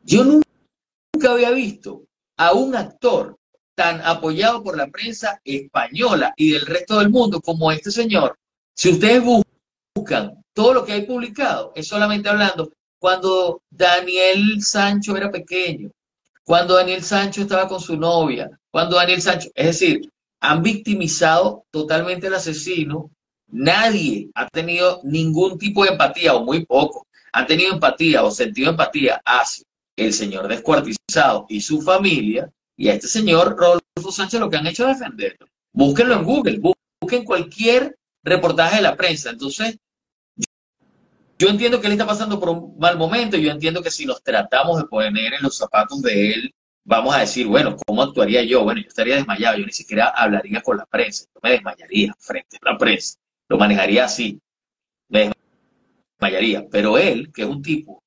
Yo 0.04 0.24
nunca 0.24 1.32
había 1.32 1.51
visto 1.51 2.04
a 2.38 2.54
un 2.54 2.75
actor 2.75 3.38
tan 3.75 4.01
apoyado 4.01 4.63
por 4.63 4.77
la 4.77 4.88
prensa 4.88 5.39
española 5.44 6.34
y 6.38 6.51
del 6.51 6.65
resto 6.65 7.00
del 7.00 7.10
mundo 7.10 7.41
como 7.41 7.72
este 7.72 7.91
señor. 7.91 8.38
Si 8.74 8.89
ustedes 8.89 9.24
buscan 9.96 10.44
todo 10.53 10.74
lo 10.74 10.86
que 10.86 10.94
hay 10.94 11.05
publicado, 11.05 11.74
es 11.75 11.88
solamente 11.88 12.29
hablando 12.29 12.72
cuando 13.00 13.62
Daniel 13.70 14.62
Sancho 14.62 15.15
era 15.15 15.29
pequeño, 15.29 15.91
cuando 16.44 16.75
Daniel 16.75 17.03
Sancho 17.03 17.41
estaba 17.41 17.67
con 17.67 17.79
su 17.79 17.98
novia, 17.98 18.50
cuando 18.72 18.96
Daniel 18.96 19.22
Sancho, 19.22 19.50
es 19.53 19.65
decir, 19.65 20.10
han 20.39 20.63
victimizado 20.63 21.65
totalmente 21.72 22.27
al 22.27 22.36
asesino. 22.36 23.12
Nadie 23.48 24.29
ha 24.34 24.48
tenido 24.48 25.01
ningún 25.03 25.58
tipo 25.58 25.84
de 25.84 25.91
empatía, 25.91 26.36
o 26.36 26.44
muy 26.44 26.65
poco, 26.65 27.05
han 27.32 27.48
tenido 27.48 27.74
empatía 27.74 28.24
o 28.24 28.32
sentido 28.32 28.72
empatía 28.72 29.22
hacia 29.25 29.65
el 29.96 30.13
señor 30.13 30.48
descuartizado 30.48 31.46
y 31.50 31.62
su 31.62 31.82
familia, 31.82 32.51
y 32.77 32.89
a 32.89 32.94
este 32.94 33.08
señor 33.08 33.55
Rodolfo 33.58 34.12
Sánchez 34.12 34.39
lo 34.39 34.50
que 34.50 34.58
han 34.58 34.67
hecho 34.67 34.88
es 34.88 35.00
defenderlo. 35.00 35.48
Búsquenlo 35.74 36.15
en 36.15 36.24
Google, 36.24 36.60
busquen 37.01 37.24
cualquier 37.24 37.98
reportaje 38.24 38.77
de 38.77 38.82
la 38.82 38.96
prensa. 38.96 39.29
Entonces, 39.29 39.77
yo 41.38 41.50
entiendo 41.50 41.79
que 41.79 41.88
él 41.88 41.94
está 41.94 42.05
pasando 42.05 42.39
por 42.39 42.50
un 42.50 42.77
mal 42.77 42.98
momento, 42.98 43.38
yo 43.38 43.51
entiendo 43.51 43.82
que 43.82 43.91
si 43.91 44.05
nos 44.05 44.24
tratamos 44.24 44.77
de 44.77 44.86
poner 44.86 45.34
en 45.34 45.44
los 45.44 45.58
zapatos 45.58 46.01
de 46.01 46.32
él, 46.32 46.55
vamos 46.86 47.13
a 47.13 47.20
decir, 47.20 47.48
bueno, 47.48 47.75
¿cómo 47.86 48.03
actuaría 48.03 48.44
yo? 48.44 48.63
Bueno, 48.63 48.82
yo 48.82 48.88
estaría 48.88 49.15
desmayado, 49.15 49.58
yo 49.58 49.65
ni 49.65 49.72
siquiera 49.72 50.10
hablaría 50.10 50.62
con 50.62 50.77
la 50.77 50.86
prensa, 50.86 51.25
yo 51.34 51.39
me 51.44 51.51
desmayaría 51.51 52.15
frente 52.20 52.58
a 52.62 52.72
la 52.72 52.77
prensa, 52.77 53.17
lo 53.50 53.58
manejaría 53.58 54.05
así, 54.05 54.39
me 55.10 55.32
desmayaría. 56.20 56.65
Pero 56.70 56.98
él, 56.98 57.32
que 57.34 57.41
es 57.41 57.48
un 57.48 57.62
tipo 57.62 58.01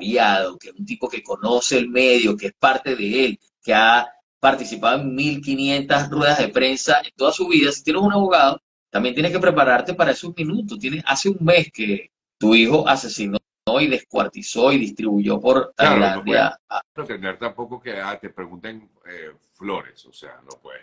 que 0.00 0.68
es 0.68 0.74
un 0.74 0.86
tipo 0.86 1.08
que 1.08 1.22
conoce 1.22 1.78
el 1.78 1.88
medio, 1.88 2.36
que 2.36 2.48
es 2.48 2.54
parte 2.58 2.96
de 2.96 3.24
él, 3.26 3.40
que 3.62 3.74
ha 3.74 4.08
participado 4.40 5.00
en 5.00 5.14
1500 5.14 6.08
ruedas 6.08 6.38
de 6.38 6.48
prensa 6.48 7.00
en 7.04 7.12
toda 7.14 7.32
su 7.32 7.46
vida, 7.46 7.70
si 7.70 7.84
tienes 7.84 8.02
un 8.02 8.12
abogado, 8.12 8.60
también 8.88 9.14
tienes 9.14 9.32
que 9.32 9.38
prepararte 9.38 9.94
para 9.94 10.12
esos 10.12 10.34
minutos. 10.36 10.78
Hace 11.04 11.28
un 11.28 11.38
mes 11.40 11.70
que 11.72 12.10
tu 12.38 12.54
hijo 12.54 12.88
asesinó 12.88 13.38
y 13.78 13.86
descuartizó 13.86 14.72
y 14.72 14.78
distribuyó 14.78 15.38
por 15.38 15.72
Tailandia. 15.76 16.58
Claro, 16.66 16.84
no 16.96 17.04
tener 17.04 17.38
tampoco 17.38 17.80
que 17.80 18.00
ah, 18.00 18.18
te 18.18 18.30
pregunten 18.30 18.90
eh, 19.06 19.32
flores, 19.52 20.04
o 20.06 20.12
sea, 20.12 20.40
no 20.42 20.58
puede. 20.60 20.80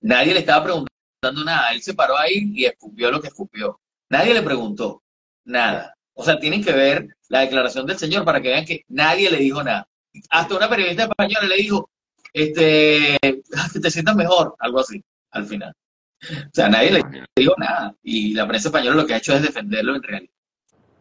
Nadie 0.00 0.34
le 0.34 0.40
estaba 0.40 0.64
preguntando 0.64 1.44
nada, 1.44 1.72
él 1.72 1.82
se 1.82 1.94
paró 1.94 2.16
ahí 2.16 2.50
y 2.54 2.64
escupió 2.64 3.10
lo 3.10 3.20
que 3.20 3.28
escupió. 3.28 3.80
Nadie 4.08 4.34
le 4.34 4.42
preguntó 4.42 5.02
nada. 5.44 5.95
O 6.18 6.24
sea, 6.24 6.38
tienen 6.38 6.64
que 6.64 6.72
ver 6.72 7.16
la 7.28 7.40
declaración 7.40 7.86
del 7.86 7.98
señor 7.98 8.24
para 8.24 8.40
que 8.40 8.48
vean 8.48 8.64
que 8.64 8.84
nadie 8.88 9.30
le 9.30 9.38
dijo 9.38 9.62
nada. 9.62 9.86
Hasta 10.30 10.56
una 10.56 10.68
periodista 10.68 11.04
española 11.04 11.46
le 11.46 11.56
dijo, 11.56 11.90
este, 12.32 13.18
que 13.72 13.80
te 13.80 13.90
sientas 13.90 14.16
mejor, 14.16 14.56
algo 14.58 14.80
así, 14.80 15.02
al 15.30 15.46
final. 15.46 15.74
O 16.22 16.50
sea, 16.54 16.68
nadie 16.68 16.92
le 16.92 17.02
dijo 17.36 17.54
nada. 17.58 17.94
Y 18.02 18.32
la 18.34 18.48
prensa 18.48 18.68
española 18.68 18.96
lo 18.96 19.06
que 19.06 19.14
ha 19.14 19.18
hecho 19.18 19.34
es 19.34 19.42
defenderlo 19.42 19.94
en 19.94 20.02
realidad 20.02 20.32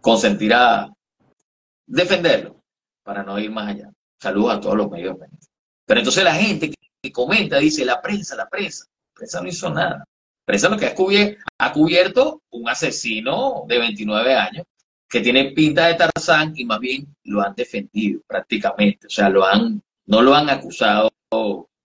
consentir 0.06 0.54
a 0.54 0.94
defenderlo 1.88 2.62
para 3.04 3.24
no 3.24 3.40
ir 3.40 3.50
más 3.50 3.70
allá. 3.70 3.92
Saludos 4.20 4.54
a 4.54 4.60
todos 4.60 4.78
los 4.78 4.92
medios. 4.92 5.18
Pero 5.84 6.00
entonces 6.00 6.24
la 6.24 6.36
gente 6.36 6.72
que 7.02 7.12
comenta 7.12 7.58
dice, 7.58 7.84
la 7.84 8.00
prensa, 8.04 8.36
la 8.36 8.48
prensa. 8.48 8.86
La 8.86 9.14
prensa 9.16 9.42
no 9.42 9.48
hizo 9.48 9.68
nada. 9.72 9.98
La 9.98 10.46
prensa 10.46 10.70
lo 10.70 10.78
que 10.78 10.86
ha 10.86 10.94
cubierto, 10.94 11.44
ha 11.58 11.74
cubierto 11.74 12.44
un 12.52 12.70
asesino 12.70 13.64
de 13.68 13.80
29 13.80 14.36
años 14.36 14.66
que 15.10 15.22
tiene 15.22 15.52
pinta 15.52 15.88
de 15.88 15.96
Tarzán 15.96 16.54
y 16.56 16.66
más 16.66 16.80
bien 16.80 17.08
lo 17.24 17.42
han 17.42 17.56
defendido 17.56 18.22
prácticamente. 18.28 19.08
O 19.08 19.10
sea, 19.10 19.30
lo 19.30 19.46
han, 19.46 19.82
no 20.06 20.22
lo 20.22 20.34
han 20.34 20.50
acusado 20.50 21.12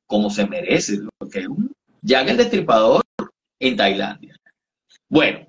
como 0.07 0.31
se 0.31 0.47
merece, 0.47 0.99
lo 0.99 1.29
que 1.29 1.41
es 1.41 1.49
un 1.49 1.73
Jack 2.03 2.29
el 2.29 2.37
Destripador 2.37 3.03
en 3.59 3.77
Tailandia. 3.77 4.37
Bueno, 5.09 5.47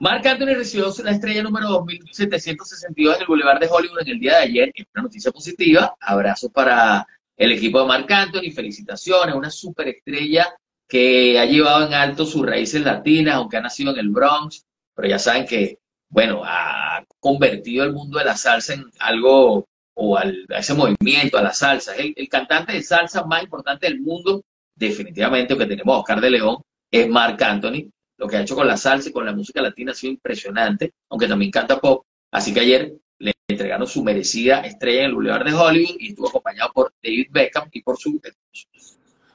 Marc 0.00 0.26
Anthony 0.26 0.54
recibió 0.54 0.92
la 1.02 1.12
estrella 1.12 1.42
número 1.42 1.68
2762 1.68 3.16
en 3.16 3.20
el 3.22 3.26
Boulevard 3.26 3.60
de 3.60 3.68
Hollywood 3.70 4.02
en 4.02 4.08
el 4.08 4.20
día 4.20 4.32
de 4.38 4.42
ayer. 4.42 4.72
Es 4.74 4.86
una 4.94 5.04
noticia 5.04 5.30
positiva. 5.30 5.94
Abrazos 6.00 6.50
para 6.50 7.06
el 7.36 7.52
equipo 7.52 7.80
de 7.80 7.86
Marc 7.86 8.10
Anthony. 8.10 8.50
Felicitaciones. 8.54 9.34
Una 9.34 9.50
superestrella 9.50 10.54
que 10.86 11.38
ha 11.38 11.46
llevado 11.46 11.86
en 11.86 11.94
alto 11.94 12.26
sus 12.26 12.44
raíces 12.44 12.82
latinas, 12.82 13.36
aunque 13.36 13.56
ha 13.56 13.62
nacido 13.62 13.92
en 13.92 13.98
el 13.98 14.10
Bronx. 14.10 14.66
Pero 14.94 15.08
ya 15.08 15.18
saben 15.18 15.46
que, 15.46 15.78
bueno, 16.14 16.42
ha 16.44 17.04
convertido 17.18 17.82
el 17.82 17.92
mundo 17.92 18.20
de 18.20 18.24
la 18.24 18.36
salsa 18.36 18.74
en 18.74 18.84
algo, 19.00 19.66
o 19.94 20.16
al, 20.16 20.46
a 20.48 20.60
ese 20.60 20.72
movimiento, 20.72 21.36
a 21.36 21.42
la 21.42 21.52
salsa. 21.52 21.96
El, 21.96 22.28
cantante 22.28 22.72
de 22.72 22.84
salsa 22.84 23.24
más 23.24 23.42
importante 23.42 23.88
del 23.88 24.00
mundo, 24.00 24.44
definitivamente, 24.76 25.58
que 25.58 25.66
tenemos 25.66 25.98
Oscar 25.98 26.20
de 26.20 26.30
León, 26.30 26.58
es 26.88 27.08
Marc 27.08 27.42
Anthony 27.42 27.90
lo 28.16 28.28
que 28.28 28.36
ha 28.36 28.42
hecho 28.42 28.54
con 28.54 28.68
la 28.68 28.76
salsa 28.76 29.08
y 29.08 29.12
con 29.12 29.26
la 29.26 29.32
música 29.32 29.60
latina 29.60 29.90
ha 29.90 29.94
sido 29.96 30.12
impresionante, 30.12 30.92
aunque 31.10 31.26
también 31.26 31.50
canta 31.50 31.80
pop. 31.80 32.06
Así 32.30 32.54
que 32.54 32.60
ayer 32.60 32.94
le 33.18 33.32
entregaron 33.48 33.88
su 33.88 34.04
merecida 34.04 34.60
estrella 34.60 35.00
en 35.00 35.06
el 35.06 35.14
Boulevard 35.14 35.44
de 35.44 35.52
Hollywood 35.52 35.96
y 35.98 36.10
estuvo 36.10 36.28
acompañado 36.28 36.70
por 36.72 36.94
David 37.02 37.26
Beckham 37.32 37.68
y 37.72 37.82
por 37.82 37.98
su 37.98 38.20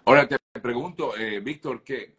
Ahora 0.05 0.29
te 0.29 0.37
pregunto, 0.61 1.17
eh, 1.17 1.41
Víctor, 1.41 1.83
que 1.83 2.18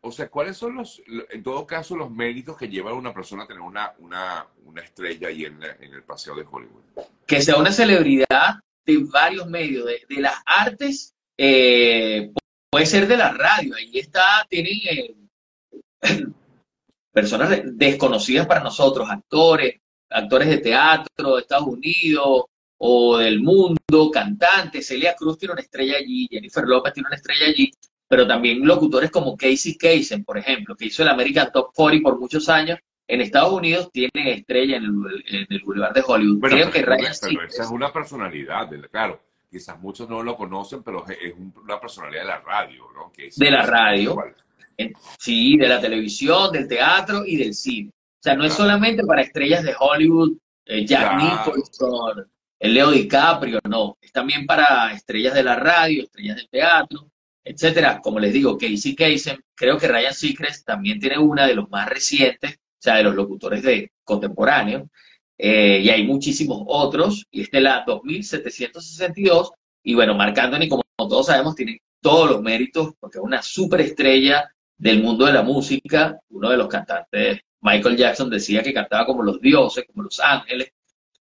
o 0.00 0.12
sea, 0.12 0.28
¿cuáles 0.28 0.56
son 0.56 0.76
los, 0.76 1.02
en 1.30 1.42
todo 1.42 1.66
caso, 1.66 1.96
los 1.96 2.10
méritos 2.10 2.56
que 2.56 2.68
llevan 2.68 2.94
a 2.94 2.96
una 2.96 3.14
persona 3.14 3.44
a 3.44 3.46
tener 3.46 3.62
una, 3.62 3.92
una, 3.98 4.46
una 4.64 4.82
estrella 4.82 5.28
ahí 5.28 5.44
en, 5.44 5.60
en, 5.62 5.94
el 5.94 6.04
Paseo 6.04 6.34
de 6.34 6.46
Hollywood? 6.48 6.82
Que 7.26 7.42
sea 7.42 7.56
una 7.56 7.72
celebridad 7.72 8.60
de 8.86 8.98
varios 9.12 9.48
medios, 9.48 9.86
de, 9.86 10.02
de 10.08 10.20
las 10.20 10.40
artes, 10.46 11.14
eh, 11.36 12.32
puede 12.70 12.86
ser 12.86 13.06
de 13.08 13.16
la 13.16 13.32
radio, 13.32 13.74
ahí 13.74 13.98
está, 13.98 14.46
tienen 14.48 14.78
eh, 14.88 16.26
personas 17.12 17.60
desconocidas 17.64 18.46
para 18.46 18.60
nosotros, 18.60 19.08
actores, 19.10 19.80
actores 20.08 20.48
de 20.48 20.58
teatro 20.58 21.34
de 21.34 21.42
Estados 21.42 21.66
Unidos 21.66 22.44
o 22.78 23.18
del 23.18 23.40
mundo, 23.40 24.10
cantantes, 24.12 24.86
Celia 24.86 25.16
Cruz 25.16 25.38
tiene 25.38 25.54
una 25.54 25.62
estrella 25.62 25.96
allí, 25.96 26.28
Jennifer 26.30 26.64
López 26.64 26.92
tiene 26.92 27.08
una 27.08 27.16
estrella 27.16 27.46
allí, 27.46 27.72
pero 28.08 28.26
también 28.26 28.66
locutores 28.66 29.10
como 29.10 29.36
Casey 29.36 29.76
Kasem, 29.76 30.24
por 30.24 30.38
ejemplo, 30.38 30.74
que 30.74 30.86
hizo 30.86 31.02
el 31.02 31.08
American 31.08 31.52
Top 31.52 31.70
40 31.74 32.02
por 32.02 32.18
muchos 32.18 32.48
años, 32.48 32.78
en 33.06 33.20
Estados 33.20 33.52
Unidos 33.52 33.90
tiene 33.92 34.32
estrella 34.32 34.76
en 34.76 34.84
el, 34.84 35.48
en 35.50 35.64
Boulevard 35.64 35.94
de 35.94 36.02
Hollywood. 36.06 36.40
Creo 36.40 36.70
que 36.70 36.82
Ryan 36.82 37.12
pero 37.20 37.42
esa 37.42 37.62
es 37.62 37.70
una 37.70 37.92
personalidad, 37.92 38.68
claro. 38.90 39.20
Quizás 39.50 39.80
muchos 39.80 40.08
no 40.10 40.22
lo 40.22 40.36
conocen, 40.36 40.82
pero 40.82 41.06
es 41.08 41.34
una 41.64 41.80
personalidad 41.80 42.22
de 42.22 42.28
la 42.28 42.40
radio, 42.40 42.84
¿no? 42.94 43.10
de 43.16 43.50
la 43.50 43.62
radio. 43.62 44.16
Sí, 45.18 45.56
de 45.56 45.68
la 45.68 45.80
televisión, 45.80 46.52
del 46.52 46.68
teatro 46.68 47.24
y 47.24 47.36
del 47.36 47.54
cine. 47.54 47.90
O 47.90 48.22
sea, 48.22 48.34
no 48.34 48.44
es 48.44 48.52
solamente 48.52 49.04
para 49.04 49.22
estrellas 49.22 49.64
de 49.64 49.74
Hollywood, 49.78 50.32
eh, 50.66 50.84
Jack 50.84 51.16
Nicholson, 51.16 52.30
el 52.58 52.74
Leo 52.74 52.90
DiCaprio, 52.90 53.58
no. 53.68 53.96
Es 54.02 54.12
también 54.12 54.44
para 54.44 54.92
estrellas 54.92 55.32
de 55.32 55.44
la 55.44 55.56
radio, 55.56 56.02
estrellas 56.02 56.36
del 56.36 56.48
teatro, 56.50 57.10
etcétera. 57.48 58.00
Como 58.02 58.18
les 58.20 58.32
digo, 58.32 58.58
Casey 58.58 58.94
Kasem, 58.94 59.38
creo 59.54 59.78
que 59.78 59.88
Ryan 59.88 60.14
Seacrest 60.14 60.66
también 60.66 61.00
tiene 61.00 61.18
una 61.18 61.46
de 61.46 61.54
los 61.54 61.68
más 61.70 61.88
recientes, 61.88 62.54
o 62.54 62.80
sea, 62.80 62.96
de 62.96 63.04
los 63.04 63.14
locutores 63.14 63.62
de 63.62 63.90
contemporáneos. 64.04 64.84
Eh, 65.38 65.80
y 65.82 65.88
hay 65.90 66.04
muchísimos 66.04 66.62
otros, 66.66 67.26
y 67.30 67.42
este 67.42 67.58
es 67.58 67.62
la 67.62 67.84
2762. 67.86 69.52
Y 69.82 69.94
bueno, 69.94 70.14
Marc 70.14 70.36
Anthony, 70.38 70.68
como 70.68 70.82
todos 70.96 71.26
sabemos, 71.26 71.54
tiene 71.54 71.80
todos 72.00 72.30
los 72.30 72.42
méritos, 72.42 72.92
porque 73.00 73.18
es 73.18 73.24
una 73.24 73.42
superestrella 73.42 74.52
del 74.76 75.02
mundo 75.02 75.26
de 75.26 75.32
la 75.32 75.42
música, 75.42 76.18
uno 76.30 76.50
de 76.50 76.56
los 76.56 76.68
cantantes, 76.68 77.40
Michael 77.60 77.96
Jackson 77.96 78.30
decía 78.30 78.62
que 78.62 78.74
cantaba 78.74 79.06
como 79.06 79.22
los 79.22 79.40
dioses, 79.40 79.84
como 79.86 80.04
los 80.04 80.20
ángeles, 80.20 80.72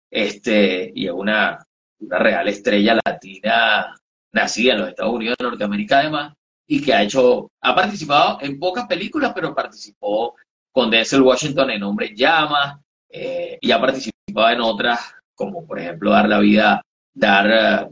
este, 0.10 0.92
y 0.96 1.06
es 1.06 1.12
una, 1.12 1.63
una 2.00 2.20
real 2.20 2.48
estrella 2.48 3.00
latina 3.06 3.96
nacida 4.34 4.74
en 4.74 4.80
los 4.80 4.90
Estados 4.90 5.13
Unidos 5.13 5.36
de 5.40 5.46
Norteamérica 5.46 6.00
además, 6.00 6.34
y 6.68 6.82
que 6.82 6.94
ha 6.94 7.04
hecho, 7.04 7.50
ha 7.62 7.75
participado 7.75 8.40
en 8.42 8.60
pocas 8.60 8.88
películas, 8.88 9.32
pero 9.34 9.56
participó 9.56 10.36
con 10.72 10.90
Denzel 10.90 11.22
Washington 11.22 11.70
en 11.72 11.84
Hombre 11.84 12.08
en 12.08 12.16
Llamas, 12.16 12.80
eh, 13.10 13.58
y 13.62 13.72
ha 13.72 13.80
participado 13.80 14.50
en 14.50 14.62
otras, 14.62 15.00
como 15.36 15.66
por 15.66 15.80
ejemplo 15.80 16.12
dar 16.12 16.28
la 16.28 16.40
vida, 16.40 16.82
dar 17.13 17.48
eh, 17.86 17.88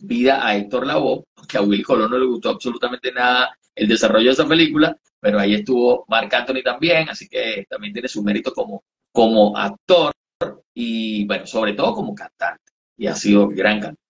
vida 0.00 0.44
a 0.44 0.56
Héctor 0.56 0.86
Lavoe, 0.86 1.24
que 1.48 1.58
a 1.58 1.62
Will 1.62 1.84
Colón 1.84 2.10
no 2.10 2.18
le 2.18 2.26
gustó 2.26 2.50
absolutamente 2.50 3.12
nada 3.12 3.56
el 3.74 3.88
desarrollo 3.88 4.26
de 4.26 4.32
esa 4.32 4.48
película, 4.48 4.96
pero 5.20 5.38
ahí 5.38 5.54
estuvo 5.54 6.04
Mark 6.08 6.34
Anthony 6.34 6.62
también, 6.64 7.08
así 7.08 7.28
que 7.28 7.64
también 7.68 7.92
tiene 7.92 8.08
su 8.08 8.22
mérito 8.22 8.52
como, 8.52 8.82
como 9.12 9.56
actor 9.56 10.12
y, 10.74 11.24
bueno, 11.26 11.46
sobre 11.46 11.74
todo 11.74 11.94
como 11.94 12.14
cantante, 12.14 12.72
y 12.96 13.06
ha 13.06 13.14
sido 13.14 13.48
gran 13.48 13.80
cantante. 13.80 14.03